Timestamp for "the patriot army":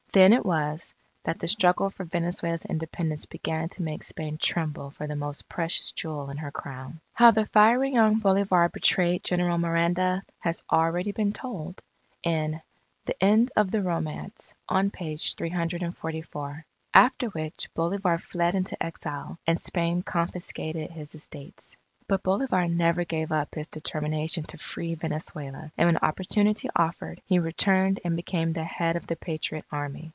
29.07-30.09